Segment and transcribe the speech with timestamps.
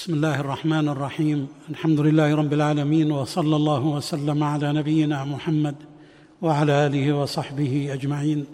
[0.00, 5.74] بسم الله الرحمن الرحيم الحمد لله رب العالمين وصلى الله وسلم على نبينا محمد
[6.42, 8.46] وعلى اله وصحبه اجمعين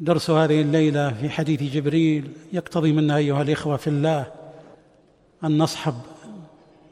[0.00, 4.26] درس هذه الليلة في حديث جبريل يقتضي منا ايها الاخوه في الله
[5.44, 5.94] ان نصحب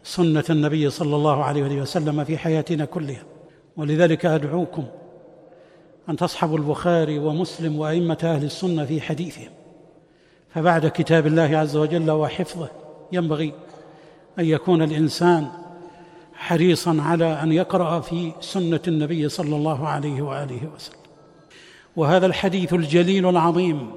[0.04, 3.22] سنه النبي صلى الله عليه وسلم في حياتنا كلها
[3.76, 4.84] ولذلك ادعوكم
[6.08, 9.50] ان تصحبوا البخاري ومسلم وائمه أهل السنة في حديثهم
[10.54, 12.70] فبعد كتاب الله عز وجل وحفظه
[13.12, 13.52] ينبغي
[14.38, 15.48] أن يكون الإنسان
[16.34, 20.98] حريصا على أن يقرأ في سنة النبي صلى الله عليه وآله وسلم.
[21.96, 23.90] وهذا الحديث الجليل العظيم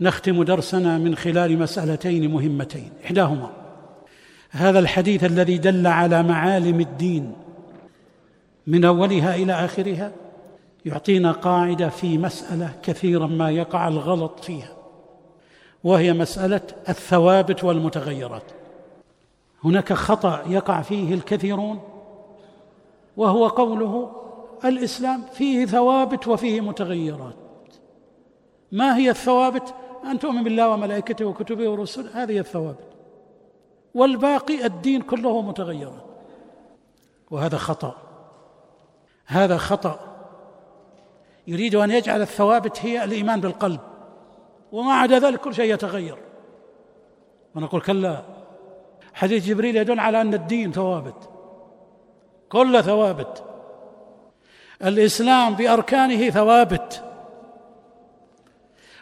[0.00, 2.90] نختم درسنا من خلال مسألتين مهمتين.
[3.04, 3.50] إحداهما
[4.50, 7.32] هذا الحديث الذي دل على معالم الدين
[8.66, 10.12] من أولها إلى آخرها
[10.84, 14.72] يعطينا قاعدة في مسألة كثيرا ما يقع الغلط فيها
[15.84, 18.42] وهي مسألة الثوابت والمتغيرات.
[19.64, 21.80] هناك خطأ يقع فيه الكثيرون
[23.16, 24.12] وهو قوله
[24.64, 27.36] الإسلام فيه ثوابت وفيه متغيرات.
[28.72, 32.88] ما هي الثوابت؟ أن تؤمن بالله وملائكته وكتبه ورسله هذه الثوابت.
[33.94, 36.04] والباقي الدين كله متغيرات.
[37.30, 37.96] وهذا خطأ.
[39.26, 40.00] هذا خطأ.
[41.46, 43.80] يريد أن يجعل الثوابت هي الإيمان بالقلب
[44.72, 46.18] وما عدا ذلك كل شيء يتغير.
[47.54, 48.22] ونقول كلا
[49.18, 51.30] حديث جبريل يدل على أن الدين ثوابت.
[52.48, 53.44] كل ثوابت.
[54.84, 57.04] الإسلام بأركانه ثوابت.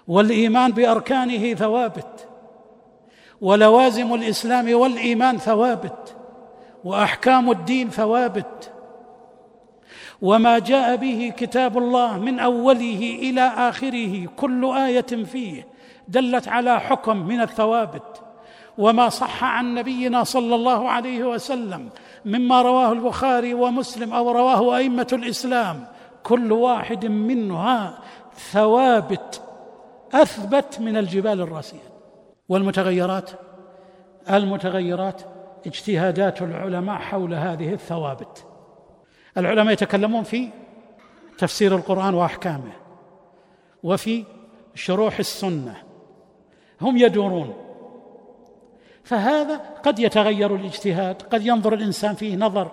[0.09, 2.29] والإيمان بأركانه ثوابت.
[3.41, 6.17] ولوازم الإسلام والإيمان ثوابت.
[6.85, 8.73] وأحكام الدين ثوابت.
[10.23, 15.67] وما جاء به كتاب الله من أوله إلى آخره كل آية فيه
[16.09, 18.26] دلت على حكم من الثوابت.
[18.79, 21.89] وما صح عن نبينا صلى الله عليه وسلم
[22.25, 25.87] مما رواه البخاري ومسلم أو رواه أئمة الإسلام.
[26.23, 27.99] كل واحد منها
[28.53, 29.43] ثوابت
[30.15, 31.89] أثبت من الجبال الراسية.
[32.49, 33.31] والمتغيرات؟
[34.31, 35.23] المتغيرات
[35.67, 38.45] اجتهادات العلماء حول هذه الثوابت.
[39.37, 40.49] العلماء يتكلمون في
[41.39, 42.73] تفسير القرآن وأحكامه
[43.83, 44.25] وفي
[44.75, 45.77] شروح السنة.
[46.81, 47.66] هم يدورون
[49.07, 52.71] فهذا قد يتغير الاجتهاد قد ينظر الإنسان فيه نظر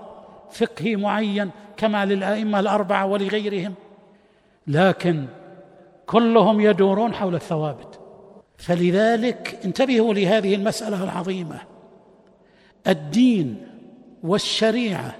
[0.51, 3.73] فقهي معين كما للأئمة الأربعة ولغيرهم.
[4.67, 5.25] لكن
[6.05, 7.99] كلهم يدورون حول الثوابت.
[8.57, 11.59] فلذلك انتبهوا لهذه المسألة العظيمة.
[12.87, 13.67] الدين
[14.23, 15.15] والشريعة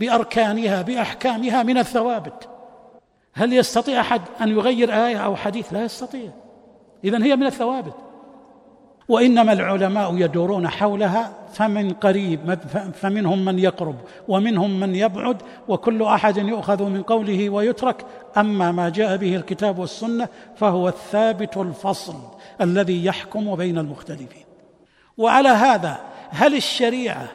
[0.00, 2.48] بأركانها بأحكامها من الثوابت.
[3.32, 6.30] هل يستطيع أحد أن يغير آية أو حديث؟ لا يستطيع.
[7.04, 8.09] اذا هي من الثوابت.
[9.10, 12.58] وإنما العلماء يدورون حولها فمن قريب
[12.94, 13.94] فمنهم من يقرب
[14.28, 18.04] ومنهم من يبعد وكل أحد يؤخذ من قوله ويترك.
[18.36, 22.14] أما ما جاء به الكتاب والسنة فهو الثابت الفصل
[22.60, 24.44] الذي يحكم بين المختلفين.
[25.18, 26.00] وعلى هذا
[26.30, 27.28] هل الشريعة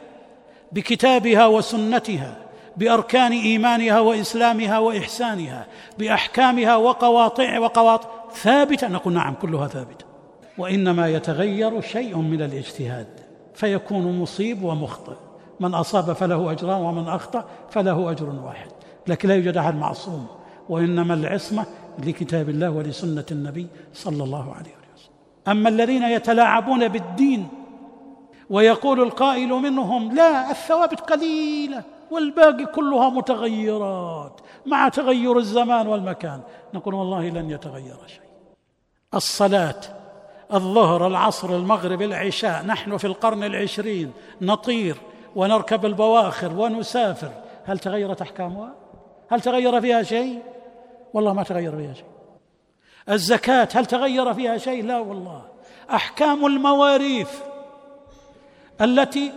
[0.72, 2.36] بكتابها وسنتها
[2.76, 5.66] بأركان إيمانها وإسلامها وإحسانها
[5.98, 10.05] بأحكامها وقواطع وقواطع ثابتة؟ نقول نعم كلها ثابتة.
[10.58, 13.06] وإنما يتغير شيء من الاجتهاد
[13.54, 15.16] فيكون مصيب ومخطئ.
[15.60, 18.70] من أصاب فله أجران ومن أخطأ فله أجر واحد.
[19.06, 20.26] لكن لا يوجد أحد معصوم
[20.68, 21.66] وإنما العصمة
[21.98, 25.14] لكتاب الله ولسنة النبي صلى الله عليه وسلم.
[25.48, 27.48] أما الذين يتلاعبون بالدين
[28.50, 36.40] ويقول القائل منهم لا الثوابت قليله والباقي كلها متغيرات مع تغير الزمان والمكان.
[36.74, 38.20] نقول والله لن يتغير شيء.
[39.14, 39.80] الصلاة
[40.54, 44.96] الظهر العصر المغرب العشاء نحن في القرن العشرين نطير
[45.36, 47.30] ونركب البواخر ونسافر.
[47.64, 48.74] هل تغيرت أحكامها؟
[49.28, 50.42] هل تغير فيها شيء؟
[51.14, 52.04] والله ما تغير فيها شيء.
[53.08, 55.42] الزكاة هل تغير فيها شيء؟ لا والله.
[55.90, 57.30] أحكام المواريث
[58.80, 59.32] التي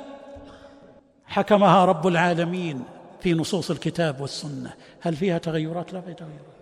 [1.26, 2.84] حكمها رب العالمين
[3.20, 6.60] في نصوص الكتاب والسنة هل فيها تغيرات؟ لا فيها تغيرات.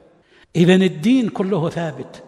[0.55, 2.23] اذا الدين كله ثابت.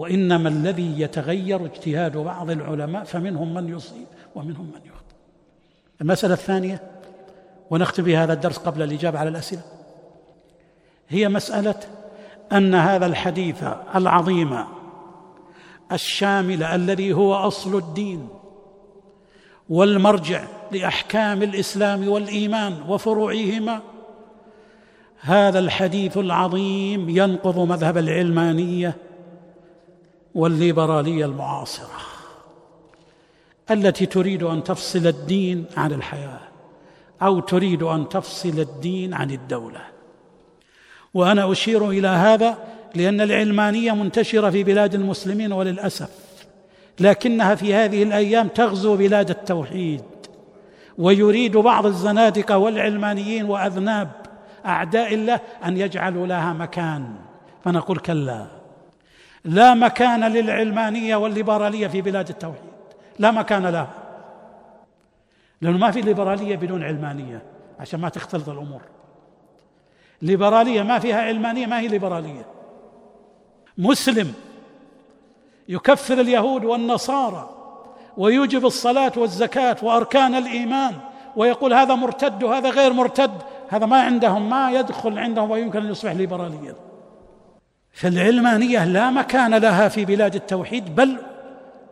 [0.00, 5.14] وإنما الذي يتغير اجتهاد بعض العلماء فمنهم من يصيب ومنهم من يخطئ.
[6.00, 6.82] المسألة الثانية
[7.70, 9.62] ونختم بهذا الدرس قبل الإجابة على الأسئلة
[11.08, 11.74] هي مسألة
[12.52, 13.64] أن هذا الحديث
[13.94, 14.64] العظيم
[15.92, 18.28] الشامل الذي هو أصل الدين
[19.68, 23.80] والمرجع لأحكام الإسلام والإيمان وفروعهما
[25.20, 29.09] هذا الحديث العظيم ينقض مذهب العلمانية
[30.34, 32.00] والليبرالية المعاصرة
[33.70, 36.40] التي تريد أن تفصل الدين عن الحياة
[37.22, 39.80] أو تريد أن تفصل الدين عن الدولة.
[41.14, 42.58] وأنا أشير إلى هذا
[42.94, 46.10] لأن العلمانية منتشرة في بلاد المسلمين وللأسف
[47.00, 50.02] لكنها في هذه الأيام تغزو بلاد التوحيد
[50.98, 54.10] ويريد بعض الزنادقة والعلمانيين وأذناب
[54.66, 57.14] أعداء الله أن يجعلوا لها مكان.
[57.64, 58.59] فنقول كلا.
[59.44, 62.70] لا مكان للعلمانية والليبرالية في بلاد التوحيد.
[63.18, 63.90] لا مكان لها.
[65.60, 67.42] لأنه ما في ليبرالية بدون علمانية
[67.80, 68.80] عشان ما تختلط الأمور.
[70.22, 72.46] ليبرالية ما فيها علمانية ما هي ليبرالية.
[73.78, 74.32] مسلم
[75.68, 77.50] يكفر اليهود والنصارى
[78.16, 80.94] ويوجب الصلاة والزكاة وأركان الإيمان
[81.36, 83.42] ويقول هذا مرتد وهذا غير مرتد.
[83.68, 86.89] هذا ما عندهم ما يدخل عندهم ويمكن أن يصبح ليبراليا
[88.00, 91.16] فالعلمانيه لا مكان لها في بلاد التوحيد بل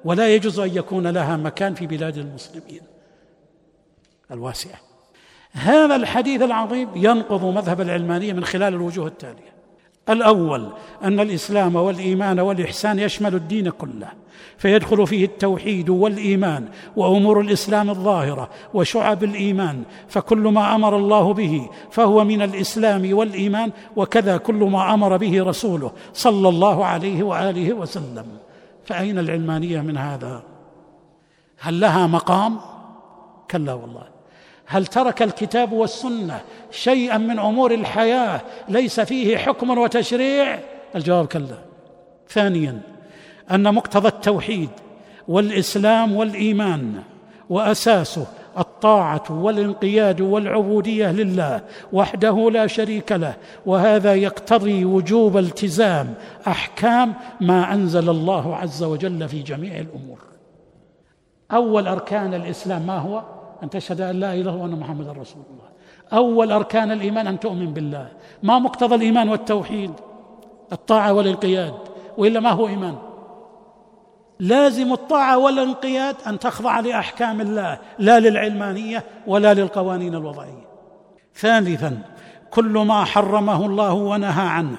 [0.05, 2.81] ولا يجوز أن يكون لها مكان في بلاد المسلمين.
[4.31, 4.81] الواسعة.
[5.53, 9.53] هذا الحديث العظيم ينقض مذهب العلمانية من خلال الوجوه التالية.
[10.09, 10.73] الأول
[11.03, 14.09] أن الإسلام والإيمان والإحسان يشمل الدين كله.
[14.59, 22.25] فيدخل فيه التوحيد والإيمان وأمور الإسلام الظاهرة وشعب الإيمان فكل ما أمر الله به فهو
[22.25, 28.27] من الإسلام والإيمان وكذا كل ما أمر به رسوله صلى الله عليه وآله وسلم.
[28.85, 30.43] فأين العلمانية من هذا؟
[31.59, 32.61] هل لها مقام؟
[33.51, 34.05] كلا والله.
[34.67, 36.41] هل ترك الكتاب والسنة
[36.71, 40.59] شيئا من أمور الحياة ليس فيه حكم وتشريع؟
[40.97, 41.59] الجواب كلا.
[42.29, 42.98] ثانيا
[43.51, 44.71] أن مقتضى التوحيد
[45.29, 47.03] والإسلام والإيمان
[47.51, 48.27] واساسه
[48.59, 51.61] الطاعة والانقياد والعبودية لله
[51.93, 53.35] وحده لا شريك له
[53.67, 56.15] وهذا يقتضي وجوب التزام
[56.47, 60.19] أحكام ما أنزل الله عز وجل في جميع الأمور.
[61.53, 63.23] أول أركان الإسلام ما هو؟
[63.63, 65.69] أن تشهد أن لا إله إلا الله وأن محمدا رسول الله.
[66.13, 68.09] أول أركان الإيمان أن تؤمن بالله.
[68.43, 69.91] ما مقتضى الإيمان والتوحيد؟
[70.73, 71.75] الطاعة والانقياد.
[72.19, 72.97] وإلا ما هو إيمان؟
[74.41, 80.69] لازم الطاعة والانقياد أن تخضع لأحكام الله لا للعلمانية ولا للقوانين الوضعية.
[81.35, 81.99] ثالثا
[82.51, 84.79] كل ما حرمه الله ونهى عنه.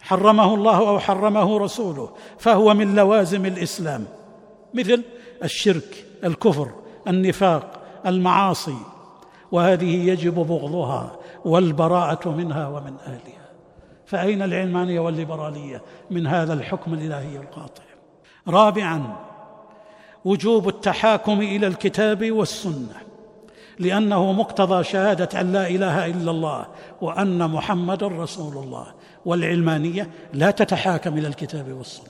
[0.00, 4.04] حرمه الله أو حرمه رسوله فهو من لوازم الإسلام.
[4.74, 5.02] مثل
[5.44, 6.70] الشرك الكفر
[7.08, 8.76] النفاق المعاصي.
[9.52, 13.44] وهذه يجب بغضها والبراءة منها ومن أهلها.
[14.06, 17.83] فأين العلمانية والليبرالية من هذا الحكم الإلهي القاطع؟
[18.48, 19.16] رابعا
[20.24, 23.04] وجوب التحاكم إلى الكتاب والسنة
[23.78, 26.66] لأنه مقتضى شهادة أن لا إله إلا الله
[27.00, 28.86] وأن محمدا رسول الله
[29.24, 32.04] والعلمانية لا تتحاكم إلى الكتاب والسنة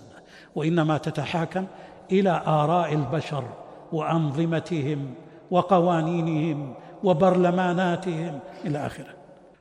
[0.54, 1.66] وإنما تتحاكم
[2.12, 3.44] إلى آراء البشر
[3.92, 5.14] وأنظمتهم
[5.50, 9.14] وقوانينهم وبرلماناتهم إلى آخره.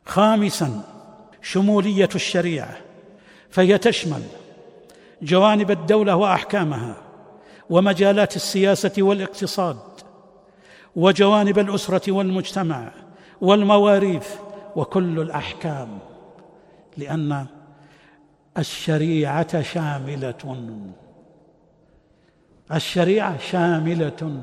[0.05, 0.81] خامسا
[1.41, 2.77] شمولية الشريعة
[3.49, 4.21] فهي تشمل
[5.23, 6.95] جوانب الدولة وأحكامها
[7.69, 9.77] ومجالات السياسة والاقتصاد
[10.95, 12.91] وجوانب الأسرة والمجتمع
[13.41, 14.27] والمواريث
[14.75, 15.99] وكل الأحكام
[16.97, 17.45] لأن
[18.57, 20.57] الشريعة شاملة.
[22.73, 24.41] الشريعة شاملة.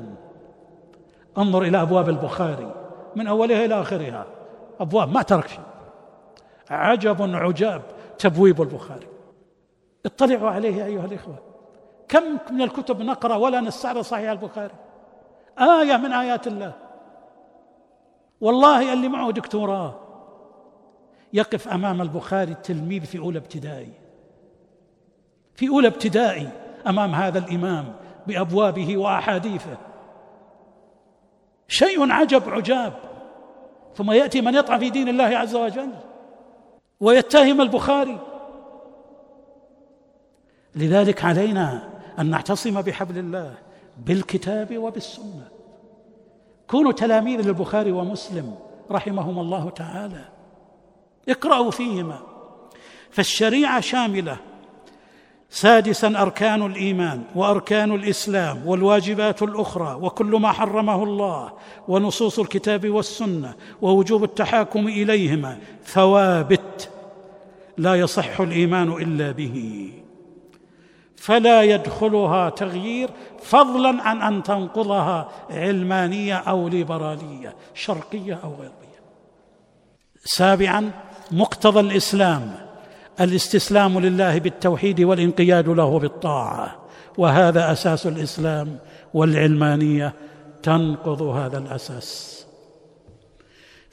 [1.37, 2.75] انظر إلى أبواب البخاري
[3.15, 4.25] من أولها إلى آخرها.
[4.79, 5.59] أبواب ما ترك شيء
[6.69, 7.81] عجب عجاب
[8.19, 9.10] تبويب البخاري.
[10.05, 11.35] اطلعوا عليه أيها الإخوة.
[12.07, 14.73] كم من الكتب نقرأ ولا نستعرض صحيح البخاري؟
[15.59, 16.73] آية من آيات الله.
[18.41, 19.99] والله اللي معه دكتوراه.
[21.33, 23.93] يقف أمام البخاري التلميذ في أولى ابتدائي.
[25.55, 26.49] في أولى ابتدائي
[26.87, 27.93] أمام هذا الإمام
[28.27, 29.77] بأبوابه وأحاديثه.
[31.67, 32.93] شيء عجب عجاب.
[33.95, 35.91] ثم يأتي من يطعن في دين الله عز وجل.
[36.99, 38.17] ويتهم البخاري.
[40.75, 43.53] لذلك علينا أن نعتصم بحبل الله
[44.05, 45.47] بالكتاب وبالسنة.
[46.67, 48.55] كونوا تلاميذ للبخاري ومسلم
[48.91, 50.25] رحمهم الله تعالى.
[51.29, 52.19] اقرأوا فيهما.
[53.11, 54.37] فالشريعة شاملة.
[55.49, 61.53] سادسا أركان الإيمان وأركان الإسلام والواجبات الأخرى وكل ما حرمه الله
[61.87, 66.89] ونصوص الكتاب والسنة ووجوب التحاكم إليهما ثوابت
[67.77, 69.89] لا يصح الإيمان إلا به.
[71.21, 73.09] فلا يدخلها تغيير
[73.43, 79.01] فضلا عن أن تنقضها علمانية أو ليبرالية شرقية أو غربية.
[80.23, 80.91] سابعا
[81.31, 82.55] مقتضى الإسلام.
[83.21, 86.75] الاستسلام لله بالتوحيد والانقياد له بالطاعة.
[87.17, 88.77] وهذا أساس الإسلام
[89.13, 90.13] والعلمانية
[90.63, 92.45] تنقض هذا الأساس.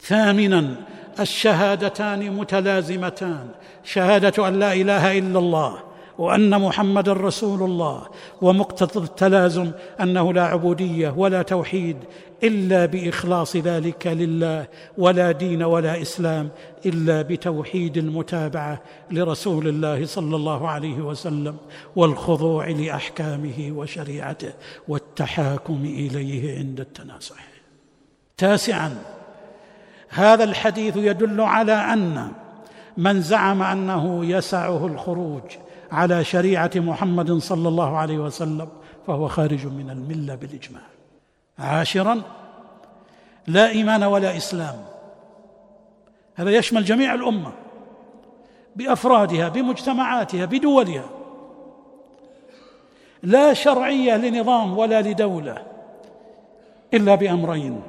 [0.01, 0.75] ثامنا
[1.21, 3.49] الشهادتان متلازمتان.
[3.85, 5.88] شهادة أن لا إله إلا الله.
[6.19, 8.07] وأن محمدا رسول الله
[8.43, 9.71] ومقتضى التلازم
[10.01, 11.97] أنه لا عبودية ولا توحيد
[12.43, 14.67] إلا بإخلاص ذلك لله
[14.99, 16.49] ولا دين ولا إسلام
[16.87, 21.57] إلا بتوحيد المتابعة لرسول الله صلى الله عليه وسلم
[21.97, 24.53] والخضوع لأحكامه وشريعته
[24.89, 27.35] والتحاكم إليه عند التنازع.
[28.37, 28.97] تاسعا
[30.09, 32.33] هذا الحديث يدل على أن
[32.97, 35.43] من زعم أنه يسعه الخروج
[35.93, 38.69] على شريعة محمد صلى الله عليه وسلم
[39.07, 40.83] فهو خارج من الملة بالإجماع.
[41.59, 42.23] عاشرا
[43.47, 44.85] لا إيمان ولا إسلام.
[46.35, 47.53] هذا يشمل جميع الأمة.
[48.77, 51.05] بأفرادها بمجتمعاتها بدولها.
[53.23, 55.63] لا شرعية لنظام ولا لدولة
[56.95, 57.83] إلا بأمرين.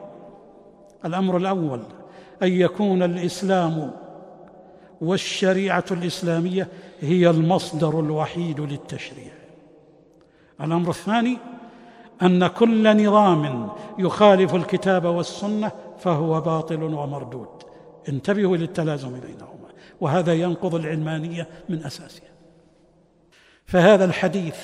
[1.05, 1.81] الأمر الأول
[2.43, 3.91] أن يكون الإسلام
[5.01, 6.67] والشريعة الإسلامية
[7.01, 9.31] هي المصدر الوحيد للتشريع.
[10.61, 11.37] الأمر الثاني
[12.21, 17.47] أن كل نظام يخالف الكتاب والسنة فهو باطل ومردود.
[18.09, 19.69] انتبهوا للتلازم بينهما
[20.01, 22.29] وهذا ينقض العلمانية من أساسها.
[23.65, 24.57] فهذا الحديث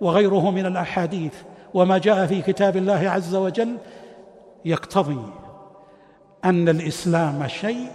[0.00, 1.34] وغيره من الأحاديث
[1.74, 3.76] وما جاء في كتاب الله عز وجل
[4.64, 5.22] يقتضي
[6.44, 7.90] أن الإسلام شيء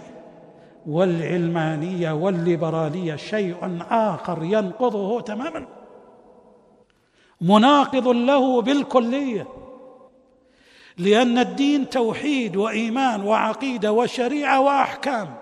[0.88, 5.66] والعلمانية والليبرالية شيء آخر ينقضه تماما.
[7.40, 9.46] مناقض له بالكلية
[10.98, 15.34] لأن الدين توحيد وإيمان وعقيدة وشريعة وأحكام.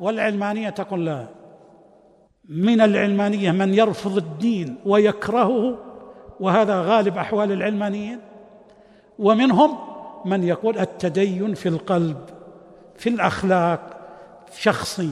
[0.00, 1.26] والعلمانية تقول لا
[2.48, 5.78] من العلمانية من يرفض الدين ويكرهه
[6.40, 8.20] وهذا غالب أحوال العلمانيين.
[9.18, 9.78] ومنهم
[10.24, 12.16] من يقول التدين في القلب
[12.96, 13.99] في الأخلاق
[14.58, 15.10] شخصي.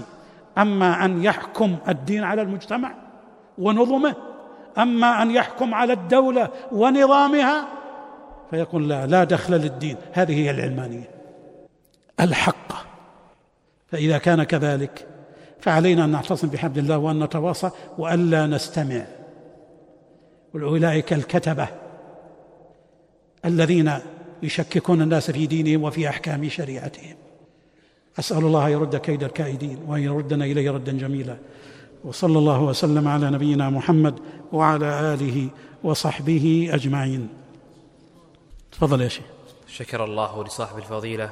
[0.59, 2.95] أما أن يحكم الدين على المجتمع
[3.59, 4.15] ونظمه
[4.79, 7.69] أما أن يحكم على الدولة ونظامها
[8.51, 9.97] فيقول لا لا دخل للدين.
[10.13, 11.11] هذه هي العلمانية.
[12.21, 12.73] الحق.
[13.87, 15.07] فإذا كان كذلك
[15.61, 19.05] فعلينا أن نعتصم بحبل الله وأن نتواصى وألا نستمع.
[20.55, 21.69] أولئك الكتبة
[23.45, 23.93] الذين
[24.43, 27.17] يشككون الناس في دينهم وفي أحكام شريعتهم.
[28.19, 31.37] أسأل الله أن يرد كيد الكائدين وأن يردنا إليه ردا جميلا.
[32.05, 34.19] وصلى الله وسلم على نبينا محمد
[34.53, 35.49] وعلى آله
[35.85, 37.29] وصحبه أجمعين.
[38.73, 39.25] تفضل يا شيخ.
[39.67, 41.31] شكر الله لصاحب الفضيلة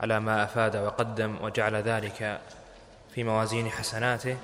[0.00, 2.40] على ما أفاد وقدم وجعل ذلك
[3.14, 4.36] في موازين حسناته.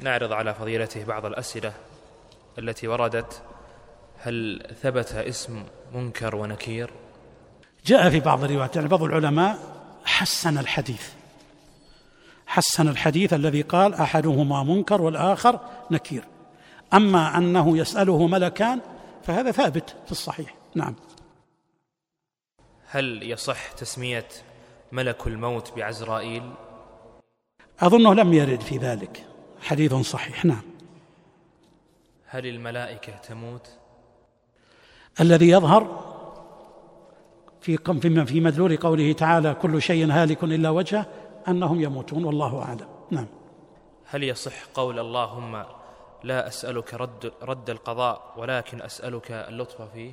[0.00, 1.72] نعرض على فضيلته بعض الأسئلة
[2.58, 3.42] التي وردت.
[4.22, 5.62] هل ثبت اسم
[5.94, 6.90] منكر ونكير؟
[7.86, 9.77] جاء في بعض الروايات يعني بعض العلماء
[10.08, 11.12] حسن الحديث.
[12.46, 15.60] حسن الحديث الذي قال أحدهما منكر والآخر
[15.90, 16.24] نكير.
[16.94, 18.80] أما أنه يسأله ملكان
[19.22, 20.54] فهذا ثابت في الصحيح.
[20.74, 20.94] نعم.
[22.90, 24.28] هل يصح تسمية
[24.92, 26.52] ملك الموت بعزرائيل؟
[27.80, 29.26] أظنه لم يرد في ذلك.
[29.62, 30.44] حديث صحيح.
[30.44, 30.62] نعم.
[32.26, 33.68] هل الملائكة تموت؟
[35.20, 36.07] الذي يظهر
[37.76, 41.06] في في مدلول قوله تعالى كل شيء هالك إلا وجهه
[41.48, 42.88] أنهم يموتون والله أعلم.
[43.10, 43.26] نعم.
[44.04, 45.64] هل يصح قول اللهم
[46.24, 50.12] لا أسألك رد رد القضاء ولكن أسألك اللطف فيه؟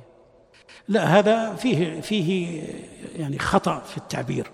[0.88, 2.62] لا هذا فيه فيه
[3.16, 4.50] يعني خطأ في التعبير.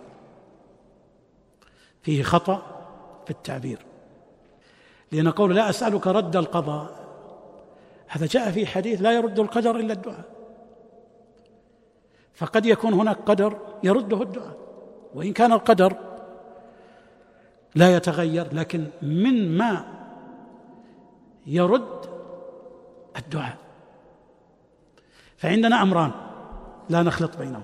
[2.02, 2.62] فيه خطأ
[3.25, 3.78] في التعبير.
[5.12, 7.02] لأن قول لا أسألك رد القضاء
[8.09, 10.41] هذا جاء في حديث لا يرد القدر إلا الدعاء.
[12.35, 14.57] فقد يكون هناك قدر يرده الدعاء.
[15.15, 15.97] وإن كان القدر
[17.75, 19.85] لا يتغير لكن من ما
[21.47, 22.07] يرد
[23.17, 23.57] الدعاء.
[25.37, 26.11] فعندنا أمران
[26.89, 27.62] لا نخلط بينهم.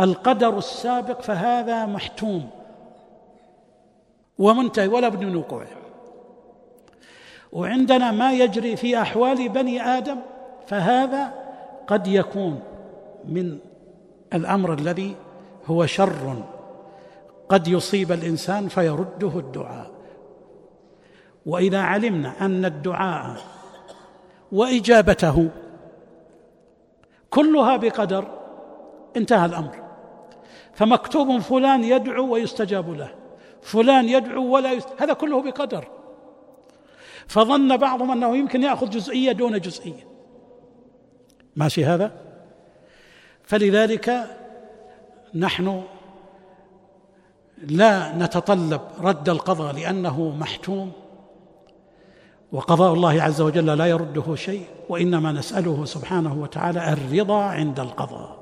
[0.00, 2.50] القدر السابق فهذا محتوم
[4.38, 5.66] ومنتهي ولا بد من وقوعه.
[7.52, 10.18] وعندنا ما يجري في أحوال بني آدم
[10.66, 11.34] فهذا
[11.86, 12.60] قد يكون
[13.28, 13.58] من
[14.34, 15.16] الأمر الذي
[15.66, 16.42] هو شر
[17.48, 19.90] قد يصيب الإنسان فيرده الدعاء.
[21.46, 23.40] وإذا علمنا أن الدعاء
[24.52, 25.48] وإجابته
[27.30, 28.24] كلها بقدر
[29.16, 29.82] انتهى الأمر.
[30.72, 33.14] فمكتوب فلان يدعو ويستجاب له
[33.62, 34.88] فلان يدعو ولا يست...
[34.98, 35.88] هذا كله بقدر.
[37.26, 40.06] فظن بعضهم أنه يمكن يأخذ جزئية دون جزئية.
[41.56, 42.12] ماشي هذا؟
[43.44, 44.24] فلذلك
[45.34, 45.82] نحن
[47.58, 50.92] لا نتطلب رد القضاء لأنه محتوم
[52.52, 58.38] وقضاء الله عز وجل لا يرده شيء وإنما نسأله سبحانه وتعالى الرضا عند القضاء.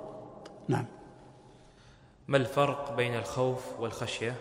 [0.69, 0.87] نعم.
[2.29, 4.35] ما الفرق بين الخوف والخشية؟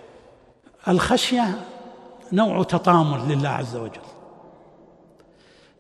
[0.88, 1.60] الخشية
[2.32, 4.02] نوع تطامن لله عز وجل.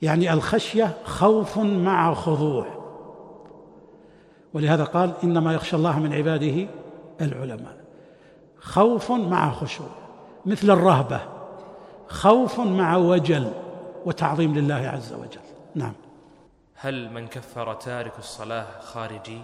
[0.02, 2.79] يعني الخشية خوف مع خضوع.
[4.54, 6.68] ولهذا قال إنما يخشى الله من عباده
[7.22, 7.78] العلماء.
[8.60, 9.90] خوف مع خشوع
[10.46, 11.20] مثل الرهبة.
[12.08, 13.52] خوف مع وجل
[14.06, 15.42] وتعظيم لله عز وجل.
[15.76, 15.94] نعم.
[16.76, 19.42] هل من كفر تارك الصلاة خارجي؟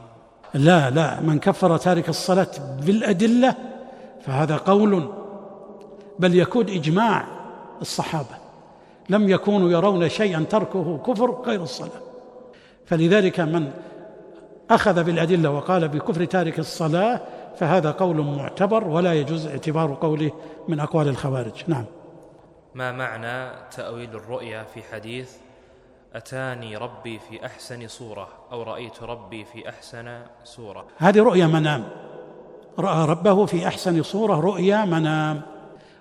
[0.53, 1.21] لا لا.
[1.21, 2.51] من كفر تارك الصلاة
[2.85, 3.55] بالأدلة
[4.21, 5.11] فهذا قول
[6.19, 7.25] بل يكون إجماع
[7.81, 8.37] الصحابة.
[9.09, 12.01] لم يكونوا يرون شيئا تركه كفر غير الصلاة.
[12.85, 13.71] فلذلك من
[14.69, 17.21] أخذ بالأدلة وقال بكفر تارك الصلاة
[17.57, 20.31] فهذا قول معتبر ولا يجوز اعتبار قوله
[20.67, 21.63] من أقوال الخوارج.
[21.67, 21.85] نعم.
[22.75, 25.31] ما معنى تأويل الرؤيا في حديث
[26.13, 31.87] أتاني ربي في أحسن صورة أو رأيت ربي في أحسن صورة؟ هذه رؤيا منام.
[32.79, 35.41] رأى ربه في أحسن صورة رؤيا منام.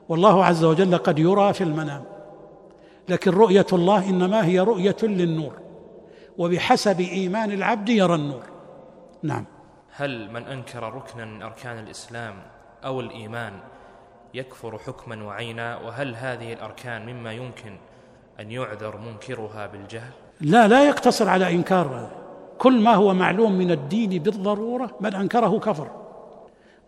[0.08, 2.04] والله عز وجل قد يرى في المنام.
[3.08, 5.52] لكن رؤية الله إنما هي رؤية للنور.
[6.38, 8.53] وبحسب إيمان العبد يرى النور.
[9.24, 9.44] نعم.
[9.96, 12.34] هل من أنكر ركنا من أركان الإسلام
[12.84, 13.52] أو الإيمان
[14.34, 17.76] يكفر حكما وعينا؟ وهل هذه الأركان مما يمكن
[18.40, 22.10] أن يعذر منكرها بالجهل؟ لا لا يقتصر على إنكار
[22.58, 25.90] كل ما هو معلوم من الدين بالضرورة من أنكره كفر.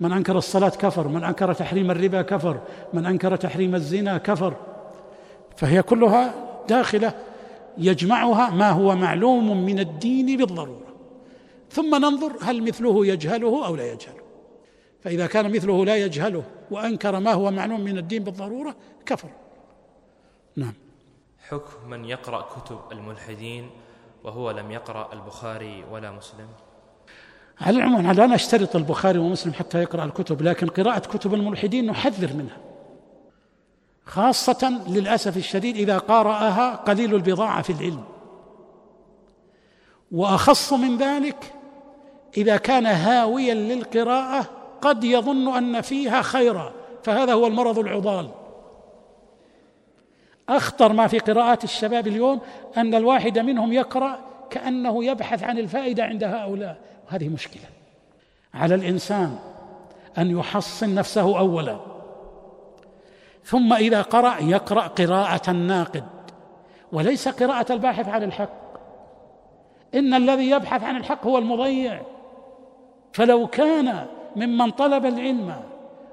[0.01, 2.61] من أنكر الصلاة كفر من أنكر تحريم الربا كفر
[2.93, 4.55] من أنكر تحريم الزنا كفر.
[5.57, 6.35] فهي كلها
[6.69, 7.13] داخلة
[7.79, 10.86] يجمعها ما هو معلوم من الدين بالضرورة.
[11.71, 14.23] ثم ننظر هل مثله يجهله أو لا يجهله.
[15.01, 18.77] فإذا كان مثله لا يجهله وأنكر ما هو معلوم من الدين بالضرورة
[19.07, 19.29] كفر.
[20.57, 20.75] نعم.
[21.49, 23.71] حكم من يقرأ كتب الملحدين
[24.25, 26.49] وهو لم يقرأ البخاري ولا مسلم؟
[27.61, 32.57] على العموم لا نشترط البخاري ومسلم حتى يقرأ الكتب لكن قراءة كتب الملحدين نحذر منها.
[34.05, 38.05] خاصة للأسف الشديد إذا قارأها قليل البضاعة في العلم.
[40.13, 41.53] وأخص من ذلك
[42.37, 44.47] إذا كان هاويا للقراءة
[44.81, 46.73] قد يظن أن فيها خيرا
[47.03, 48.29] فهذا هو المرض العضال.
[50.49, 52.41] أخطر ما في قراءات الشباب اليوم
[52.77, 54.19] أن الواحد منهم يقرأ
[54.51, 56.79] كأنه يبحث عن الفائدة عند هؤلاء.
[57.09, 57.65] وهذه مشكلة.
[58.55, 59.39] على الإنسان
[60.19, 61.81] أن يحصن نفسه اولا.
[63.45, 66.05] ثم إذا قرأ يقرأ قراءة الناقد.
[66.93, 68.67] وليس قراءة الباحث عن الحق.
[69.95, 72.03] إن الذي يبحث عن الحق هو المضيع.
[73.17, 75.57] فلو كان ممن طلب العلم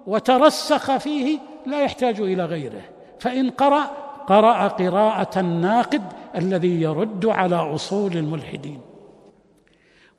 [0.08, 2.82] وترسخ فيه لا يحتاج إلى غيره.
[3.20, 3.84] فإن قرأ
[4.28, 6.02] قرأ قراءة الناقد
[6.36, 8.82] الذي يرد على أصول الملحدين.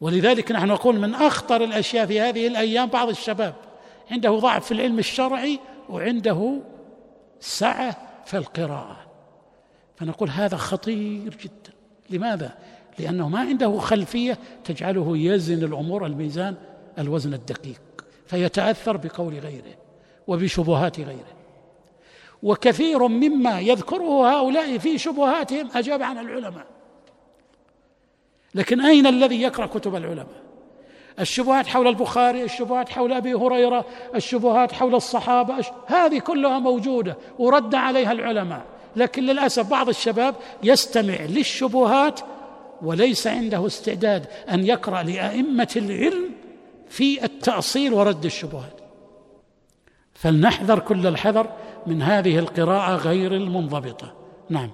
[0.00, 3.54] ولذلك نحن نقول من أخطر الأشياء في هذه الأيام بعض الشباب.
[4.10, 6.60] عنده ضعف في العلم الشرعي وعنده
[7.40, 8.96] سعة في القراءة.
[9.96, 11.74] فنقول هذا خطير جدا.
[12.10, 12.52] لماذا؟
[12.98, 16.54] لأنه ما عنده خلفية تجعله يزن الأمور الميزان
[16.98, 17.80] الوزن الدقيق
[18.26, 19.74] فيتأثر بقول غيره
[20.26, 21.34] وبشبهات غيره.
[22.42, 26.66] وكثير مما يذكره هؤلاء في شبهاتهم أجاب عن العلماء.
[28.54, 30.44] لكن أين الذي يقرأ كتب العلماء؟
[31.20, 38.12] الشبهات حول البخاري الشبهات حول أبي هريرة الشبهات حول الصحابة هذه كلها موجودة ورد عليها
[38.12, 38.64] العلماء.
[38.96, 42.20] لكن للأسف بعض الشباب يستمع للشبهات
[42.82, 46.30] وليس عنده استعداد أن يقرأ لأئمة العلم
[46.88, 48.80] في التأصيل ورد الشبهات.
[50.14, 51.46] فلنحذر كل الحذر
[51.86, 54.14] من هذه القراءة غير المنضبطة.
[54.50, 54.70] نعم.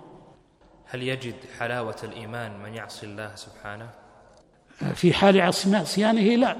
[0.84, 3.90] هل يجد حلاوة الإيمان من يعصي الله سبحانه؟
[4.94, 6.56] في حال عصيانه لا.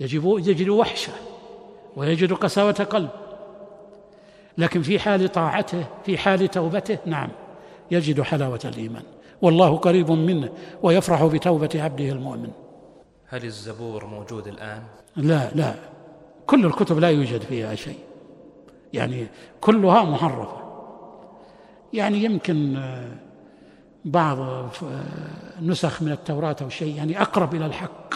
[0.00, 1.12] يجب يجد وحشه
[1.96, 3.10] ويجد قساوة قلب.
[4.58, 7.28] لكن في حال طاعته في حال توبته نعم
[7.90, 9.02] يجد حلاوة الإيمان.
[9.42, 12.50] والله قريب منه ويفرح بتوبة عبده المؤمن.
[13.28, 14.82] هل الزبور موجود الآن؟
[15.16, 15.74] لا لا.
[16.46, 17.98] كل الكتب لا يوجد فيها شيء.
[18.92, 19.26] يعني
[19.60, 20.66] كلها محرفة.
[21.92, 23.08] يعني يمكن آه،
[24.04, 24.70] بعض آه،
[25.62, 28.14] نسخ من التوراة أو شيء يعني أقرب إلى الحق.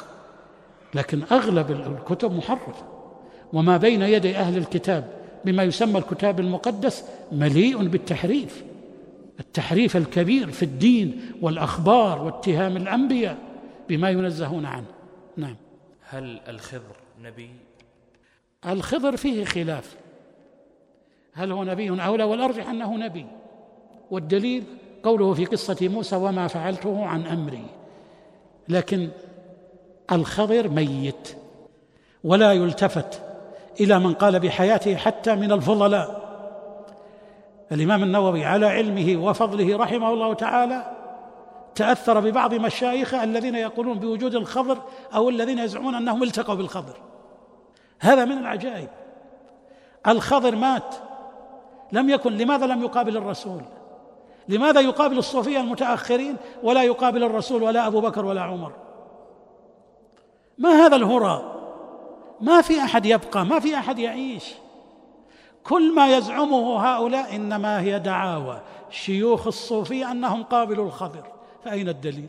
[0.95, 2.85] لكن أغلب الكتب محرفة.
[3.53, 5.05] وما بين يدي أهل الكتاب
[5.45, 8.65] بما يسمى الكتاب المقدس مليء بالتحريف.
[9.41, 13.37] التحريف الكبير في الدين والأخبار واتهام الأنبياء
[13.89, 15.00] بما ينزهون عنه.
[15.41, 15.57] نعم.
[16.09, 17.51] هل الخضر نبي؟
[18.67, 19.97] الخضر فيه خلاف.
[21.33, 23.27] هل هو نبي أو لا؟ والأرجح أنه نبي.
[24.11, 24.65] والدليل
[25.03, 27.67] قوله في قصة موسى وما فعلته عن أمري.
[28.69, 29.09] لكن
[30.13, 31.37] الخضر ميت
[32.25, 33.23] ولا يلتفت
[33.81, 36.21] إلى من قال بحياته حتى من الفضلاء.
[37.73, 41.00] الإمام النووي على علمه وفضله رحمه الله تعالى
[41.75, 44.79] تأثر ببعض مشايخه الذين يقولون بوجود الخضر
[45.15, 46.97] أو الذين يزعمون أنهم التقوا بالخضر.
[48.01, 48.89] هذا من العجائب.
[50.09, 50.95] الخضر مات.
[51.93, 53.63] لم يكن لماذا لم يقابل الرسول؟
[54.49, 58.73] لماذا يقابل الصوفية المتأخرين ولا يقابل الرسول ولا أبو بكر ولا عمر؟
[60.59, 61.57] ما هذا الهرى
[62.41, 64.45] ما في أحد يبقى ما في أحد يعيش.
[65.65, 68.61] كل ما يزعمه هؤلاء إنما هي دعاوى.
[68.91, 71.40] شيوخ الصوفية أنهم قابلوا الخضر.
[71.65, 72.29] فأين الدليل؟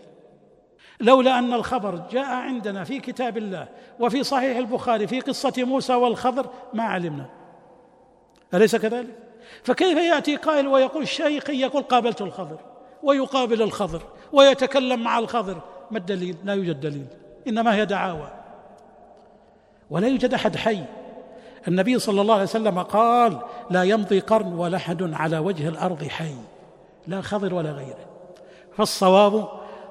[0.99, 3.67] لولا أن الخبر جاء عندنا في كتاب الله
[3.99, 7.25] وفي صحيح البخاري في قصة موسى والخضر ما علمنا.
[8.53, 9.15] أليس كذلك؟
[9.63, 12.57] فكيف يأتي قائل ويقول شيخي يقول قابلت الخضر
[13.03, 14.01] ويقابل الخضر
[14.33, 17.07] ويتكلم مع الخضر؟ ما الدليل؟ لا يوجد دليل
[17.47, 18.31] إنما هي دعاوى.
[19.89, 20.83] ولا يوجد أحد حي.
[21.67, 23.39] النبي صلى الله عليه وسلم قال
[23.69, 26.35] لا يمضي قرن ولا أحد على وجه الأرض حي
[27.07, 28.10] لا خضر ولا غيره.
[28.81, 29.47] فالصواب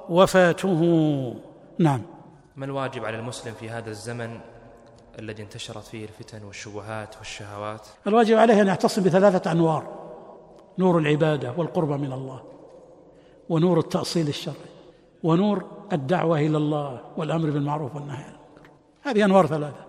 [0.09, 0.81] وفاته.
[1.79, 2.03] نعم.
[2.57, 4.41] ما الواجب على المسلم في هذا الزمن
[5.19, 9.87] الذي انتشرت فيه الفتن والشبهات والشهوات؟ الواجب عليه أن يعتصم بثلاثة أنوار
[10.79, 12.43] نور العبادة والقرب من الله
[13.49, 14.57] ونور التأصيل الشرعي
[15.23, 18.71] ونور الدعوة إلى الله والأمر بالمعروف والنهي عن المنكر.
[19.03, 19.85] هذه أنوار ثلاثة.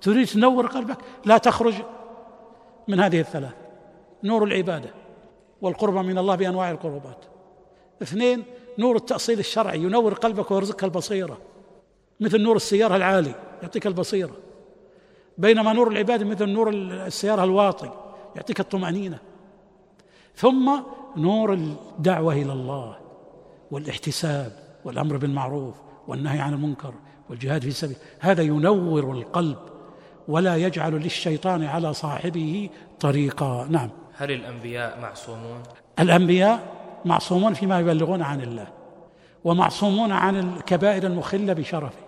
[0.00, 1.74] تريد تنور قلبك؟ لا تخرج
[2.88, 3.54] من هذه الثلاث
[4.24, 4.90] نور العبادة
[5.62, 7.29] والقرب من الله بأنواع القربات.
[8.02, 8.44] اثنين
[8.78, 11.38] نور التأصيل الشرعي ينور قلبك ويرزقك البصيرة.
[12.20, 14.36] مثل نور السيارة العالي يعطيك البصيرة.
[15.38, 17.90] بينما نور العبادة مثل نور السيارة الواطي
[18.36, 19.18] يعطيك الطمأنينة.
[20.36, 20.70] ثم
[21.16, 22.96] نور الدعوة إلى الله
[23.70, 24.52] والاحتساب
[24.84, 25.74] والأمر بالمعروف
[26.08, 26.94] والنهي عن المنكر
[27.30, 27.96] والجهاد في سبيل.
[28.18, 29.58] هذا ينور القلب
[30.28, 33.66] ولا يجعل للشيطان على صاحبه طريقا.
[33.70, 33.90] نعم.
[34.16, 35.62] هل الأنبياء معصومون؟
[35.98, 38.66] الأنبياء معصومون فيما يبلغون عن الله
[39.44, 42.04] ومعصومون عن الكبائر المخلة بشرفه.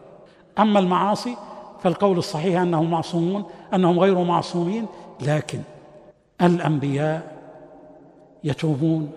[0.59, 1.37] أما المعاصي
[1.83, 4.87] فالقول الصحيح أنهم معصومون أنهم غير معصومين
[5.21, 5.61] لكن
[6.43, 7.43] الأنبياء
[8.45, 9.13] يتوبون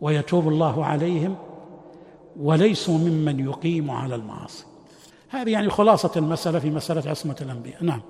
[0.00, 1.36] ويتوب الله عليهم
[2.40, 4.64] وليسوا ممن يقيم على المعاصي.
[5.28, 7.84] هذه يعني خلاصة المسألة في مسألة عصمة الأنبياء.
[7.84, 8.00] نعم.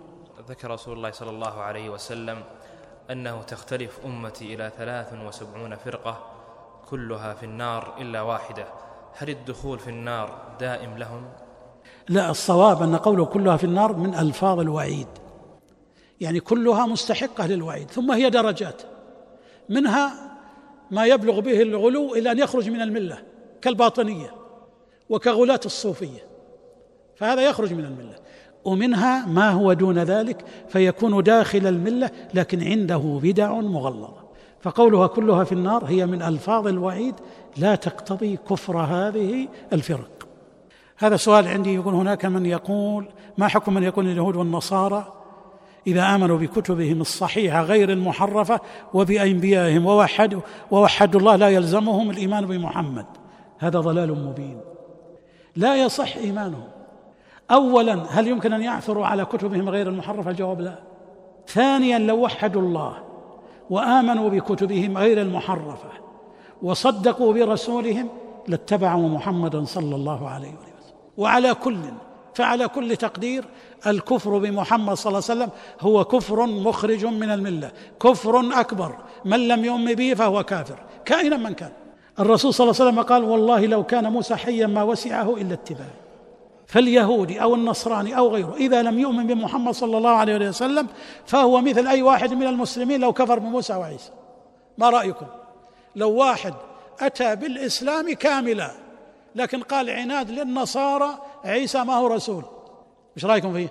[0.49, 2.43] ذكر رسول الله صلى الله عليه وسلم
[3.11, 6.38] أنه تختلف أمتي إلى ثلاث وسبعون فرقة
[6.91, 8.67] كلها في النار إلا واحدة.
[9.19, 11.23] هل الدخول في النار دائم لهم؟
[12.09, 15.07] لا الصواب أن قوله كلها في النار من ألفاظ الوعيد.
[16.21, 18.83] يعني كلها مستحقة للوعيد ثم هي درجات.
[19.69, 20.13] منها
[20.91, 23.19] ما يبلغ به الغلو إلى أن يخرج من الملة
[23.63, 24.35] كالباطنية
[25.09, 26.27] وكغلاة الصوفية.
[27.17, 28.15] فهذا يخرج من الملة.
[28.65, 34.28] ومنها ما هو دون ذلك فيكون داخل الملة لكن عنده بدع مغلظة.
[34.61, 37.15] فقولها كلها في النار هي من ألفاظ الوعيد
[37.57, 40.29] لا تقتضي كفر هذه الفرق.
[40.99, 45.13] هذا سؤال عندي يقول هناك من يقول ما حكم من يقول اليهود والنصارى؟
[45.87, 48.61] إذا آمنوا بكتبهم الصحيحة غير المحرفة
[48.95, 50.41] وبأنبيائهم ووحدوا
[50.71, 53.07] ووحدوا الله لا يلزمهم الإيمان بمحمد.
[53.59, 54.61] هذا ضلال مبين.
[55.57, 56.69] لا يصح إيمانهم.
[57.51, 60.79] أولا هل يمكن أن يعثروا على كتبهم غير المحرفة؟ الجواب لا.
[61.47, 63.08] ثانيا لو وحدوا الله
[63.71, 65.91] وآمنوا بكتبهم غير المحرفة
[66.63, 68.09] وصدقوا برسولهم
[68.49, 70.95] لاتبعوا محمدا صلى الله عليه وسلم.
[71.17, 71.79] وعلى كل
[72.35, 73.45] فعلى كل تقدير
[73.87, 75.51] الكفر بمحمد صلى الله عليه وسلم
[75.81, 78.97] هو كفر مخرج من الملة كفر أكبر.
[79.25, 81.73] من لم يؤمن به فهو كافر كائنا من كان.
[82.21, 86.08] الرسول صلى الله عليه وسلم قال والله لو كان موسى حيا ما وسعه إلا اتباعي
[86.69, 90.89] فاليهودي أو النصراني أو غيره إذا لم يؤمن بمحمد صلى الله عليه وسلم
[91.27, 94.11] فهو مثل أي واحد من المسلمين لو كفر بموسى وعيسى.
[94.79, 95.27] ما رأيكم؟
[95.97, 96.55] لو واحد
[97.01, 98.71] أتى بالإسلام كاملا
[99.35, 102.45] لكن قال عناد للنصارى عيسى ما هو رسول.
[103.17, 103.69] إيش رأيكم فيه؟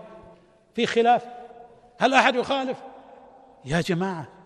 [0.75, 1.25] في خلاف؟
[1.99, 2.77] هل أحد يخالف؟
[3.65, 4.36] يا جماعة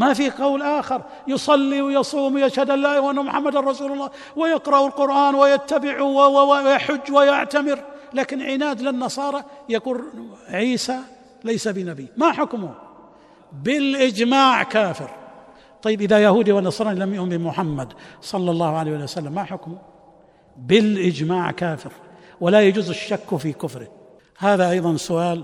[0.00, 1.02] ما في قول آخر.
[1.26, 7.78] يصلي ويصوم ويشهد أن لا إله وأن محمد رسول الله ويقرأ القرآن ويتبع ويحج ويعتمر.
[8.14, 10.04] لكن عناد للنصارى يقول
[10.48, 10.98] عيسى
[11.44, 12.06] ليس بنبي.
[12.16, 12.74] ما حكمه؟
[13.52, 15.10] بالإجماع كافر.
[15.82, 19.78] طيب إذا يهودي ونصراني لم يؤمن بمحمد صلى الله عليه وسلم ما حكمه؟
[20.56, 21.92] بالإجماع كافر.
[22.40, 23.88] ولا يجوز الشك في كفره.
[24.38, 25.42] هذا أيضا سؤال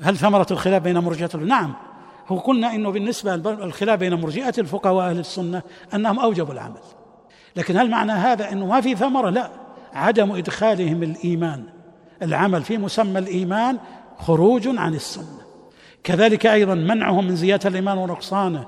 [0.00, 1.87] هل ثمرة الخلاف بين مرجئة نعم.
[2.28, 5.62] هو قلنا إنه بالنسبة الخلاف بين مرجئة الفقهاء وأهل السنة
[5.94, 6.80] أنهم أوجبوا العمل.
[7.56, 9.50] لكن هل معنى هذا إنه ما في ثمرة؟ لا.
[9.92, 11.64] عدم إدخالهم الإيمان.
[12.22, 13.78] العمل في مسمى الإيمان
[14.18, 15.38] خروج عن السنة.
[16.04, 18.66] كذلك أيضا منعهم من زيادة الإيمان ونقصانه.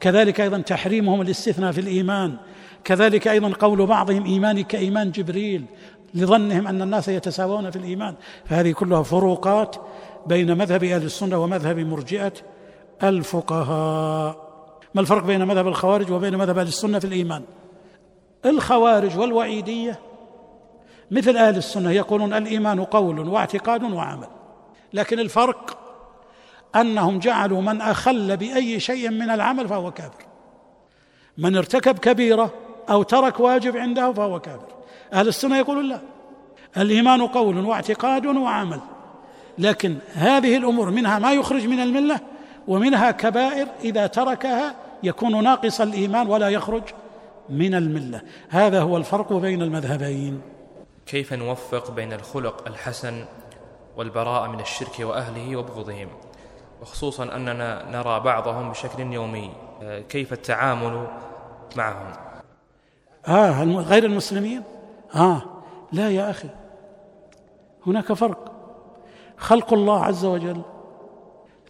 [0.00, 2.36] كذلك أيضا تحريمهم الاستثناء في الإيمان.
[2.84, 5.64] كذلك أيضا قول بعضهم إيماني كإيمان جبريل
[6.14, 8.14] لظنهم أن الناس يتساوون في الإيمان.
[8.44, 9.76] فهذه كلها فروقات
[10.26, 12.32] بين مذهب أهل السنة ومذهب مرجئة
[13.02, 14.52] الفقهاء.
[14.94, 17.42] ما الفرق بين مذهب الخوارج وبين مذهب أهل السنة في الإيمان؟
[18.46, 20.00] الخوارج والوعيدية
[21.10, 24.28] مثل أهل السنة يقولون الإيمان قول واعتقاد وعمل
[24.92, 25.78] لكن الفرق
[26.76, 30.24] أنهم جعلوا من أخل بأي شيء من العمل فهو كافر.
[31.38, 32.52] من ارتكب كبيرة
[32.90, 34.68] أو ترك واجب عنده فهو كافر.
[35.12, 36.00] أهل السنة يقولون لا.
[36.76, 38.80] الإيمان قول واعتقاد وعمل
[39.58, 42.20] لكن هذه الأمور منها ما يخرج من الملة
[42.68, 46.82] ومنها كبائر إذا تركها يكون ناقص الإيمان ولا يخرج
[47.48, 48.22] من الملة.
[48.48, 50.40] هذا هو الفرق بين المذهبين.
[51.06, 53.24] كيف نوفق بين الخلق الحسن
[53.96, 56.08] والبراءة من الشرك وأهله وبغضهم؟
[56.82, 59.50] وخصوصا أننا نرى بعضهم بشكل يومي.
[60.08, 61.06] كيف التعامل
[61.76, 62.12] معهم؟
[63.28, 64.62] آه غير المسلمين؟
[65.14, 65.42] آه
[65.92, 66.48] لا يا أخي.
[67.86, 68.52] هناك فرق.
[69.36, 70.62] خلق الله عز وجل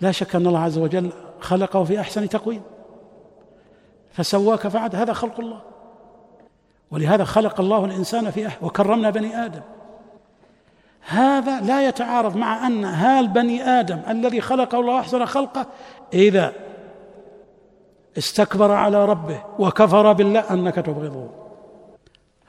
[0.01, 2.63] لا شك أن الله عز وجل خلقه في أحسن تقويم.
[4.13, 4.97] فسواك فعد.
[4.97, 5.61] هذا خلق الله.
[6.91, 9.63] ولهذا خلق الله الإنسان في أحسن وكرمنا بني آدم.
[11.09, 15.67] هذا لا يتعارض مع أن هال بني آدم الذي خلقه الله أحسن خلقه
[16.13, 16.53] إذا
[18.19, 21.29] استكبر على ربه وكفر بالله أنك تبغضه.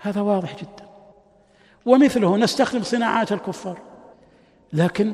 [0.01, 0.85] هذا واضح جدا.
[1.85, 3.77] ومثله نستخدم صناعات الكفار.
[4.73, 5.13] لكن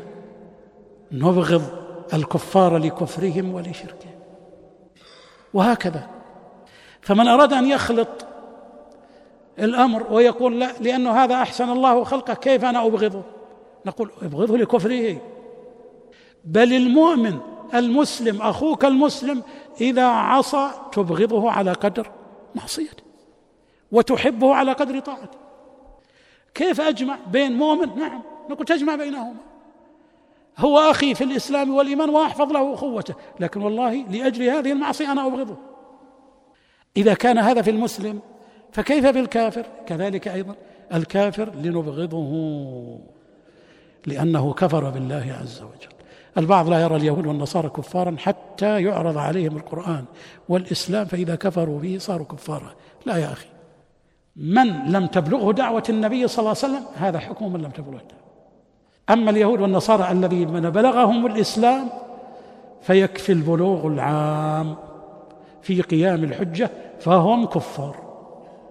[1.12, 4.19] نبغض الكفار لكفرهم ولشركهم.
[5.54, 6.10] وهكذا.
[7.02, 8.26] فمن أراد أن يخلط
[9.60, 13.24] الأمر ويقول لا لأنه هذا أحسن الله خلقه كيف أنا أبغضه؟
[13.86, 15.22] نقول ابغضه لكفره.
[16.45, 17.39] بل المؤمن
[17.74, 19.43] المسلم أخوك المسلم
[19.82, 22.12] إذا عصى تبغضه على قدر
[22.56, 23.04] معصيته
[23.91, 25.38] وتحبه على قدر طاعته.
[26.54, 29.49] كيف أجمع بين مؤمن؟ نعم نقول تجمع بينهما.
[30.60, 35.58] هو أخي في الإسلام والإيمان وأحفظ له اخوته لكن والله لأجل هذه المعصية أنا أبغضه.
[36.98, 38.19] إذا كان هذا في المسلم
[38.72, 40.56] فكيف بالكافر كذلك أيضا
[40.93, 42.32] الكافر لنبغضه
[44.06, 45.93] لأنه كفر بالله عز وجل.
[46.38, 50.06] البعض لا يرى اليهود والنصارى كفارا حتى يعرض عليهم القرآن
[50.50, 52.76] والإسلام فإذا كفروا به صاروا كفارا.
[53.06, 53.48] لا يا أخي
[54.36, 58.18] من لم تبلغه دعوة النبي صلى الله عليه وسلم؟ هذا حكم من لم تبلغه.
[59.10, 61.89] أما اليهود والنصارى الذين بلغهم الإسلام
[62.82, 64.76] فيكفي البلوغ العام
[65.62, 68.10] في قيام الحجة فهم كفار.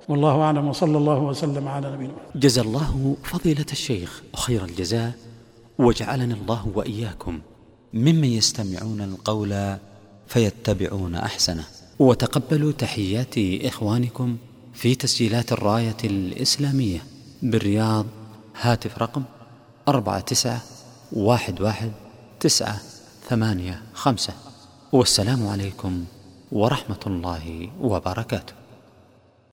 [0.09, 5.13] والله أعلم وصلى الله وسلم على نبينا جزا الله فضيلة الشيخ خير الجزاء
[5.79, 7.41] وجعلنا الله وإياكم
[7.95, 9.77] ممن يستمعون القول
[10.27, 11.65] فيتبعون أحسنه.
[11.99, 14.37] وتقبلوا تحيات إخوانكم
[14.75, 16.99] في تسجيلات الراية الإسلامية
[17.43, 18.07] بالرياض.
[18.61, 19.23] هاتف رقم
[19.89, 20.61] أربعة تسعة
[21.13, 21.93] واحد واحد
[22.41, 22.81] تسعة
[23.29, 24.33] ثمانية خمسة
[24.93, 26.05] والسلام عليكم
[26.53, 28.58] ورحمة الله وبركاته.